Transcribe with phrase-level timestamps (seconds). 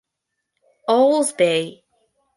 [0.97, 1.83] Owl’s Bay.